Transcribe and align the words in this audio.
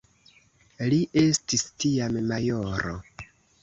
Li 0.93 0.97
estis 1.25 1.69
tiam 1.87 2.21
majoro. 2.35 3.01